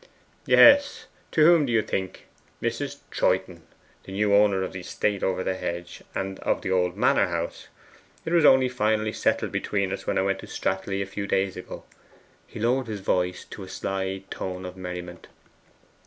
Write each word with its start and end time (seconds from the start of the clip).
'Yes; 0.47 1.05
to 1.29 1.45
whom 1.45 1.67
do 1.67 1.71
you 1.71 1.83
think? 1.83 2.25
Mrs. 2.59 3.01
Troyton, 3.11 3.61
the 4.05 4.11
new 4.11 4.33
owner 4.33 4.63
of 4.63 4.73
the 4.73 4.79
estate 4.79 5.21
over 5.21 5.43
the 5.43 5.53
hedge, 5.53 6.01
and 6.15 6.39
of 6.39 6.63
the 6.63 6.71
old 6.71 6.97
manor 6.97 7.27
house. 7.27 7.67
It 8.25 8.33
was 8.33 8.43
only 8.43 8.67
finally 8.67 9.13
settled 9.13 9.51
between 9.51 9.93
us 9.93 10.07
when 10.07 10.17
I 10.17 10.23
went 10.23 10.39
to 10.39 10.47
Stratleigh 10.47 11.03
a 11.03 11.05
few 11.05 11.27
days 11.27 11.55
ago.' 11.55 11.83
He 12.47 12.59
lowered 12.59 12.87
his 12.87 13.01
voice 13.01 13.45
to 13.51 13.61
a 13.61 13.69
sly 13.69 14.23
tone 14.31 14.65
of 14.65 14.75
merriment. 14.75 15.27